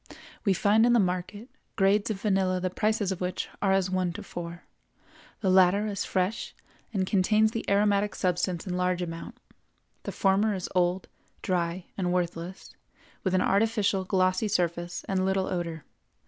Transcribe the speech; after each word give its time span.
We 0.43 0.53
find 0.55 0.83
in 0.83 0.93
the 0.93 0.99
market, 0.99 1.47
grades 1.75 2.09
of 2.09 2.19
vanilla 2.21 2.59
the 2.59 2.71
prices 2.71 3.11
of 3.11 3.21
which 3.21 3.49
are 3.61 3.71
as 3.71 3.91
one 3.91 4.13
to 4.13 4.23
four; 4.23 4.63
the 5.41 5.49
latter 5.51 5.85
is 5.85 6.05
fresh 6.05 6.55
and 6.91 7.05
contains 7.05 7.51
the 7.51 7.63
aromatic 7.69 8.15
substance 8.15 8.65
in 8.65 8.75
large 8.75 9.03
amount; 9.03 9.37
the 10.01 10.11
former 10.11 10.55
is 10.55 10.67
old, 10.73 11.07
dry, 11.43 11.85
and 11.99 12.11
worthless, 12.11 12.75
with 13.23 13.35
an 13.35 13.41
artificial 13.41 14.03
glossy 14.03 14.47
surface 14.47 15.03
and 15.07 15.23
little 15.23 15.45
odor. 15.45 15.85